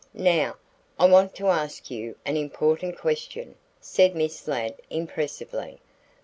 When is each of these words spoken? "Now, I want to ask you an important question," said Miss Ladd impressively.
"Now, 0.15 0.55
I 0.97 1.05
want 1.05 1.35
to 1.35 1.49
ask 1.49 1.91
you 1.91 2.15
an 2.25 2.35
important 2.35 2.97
question," 2.97 3.53
said 3.79 4.15
Miss 4.15 4.47
Ladd 4.47 4.81
impressively. 4.89 5.77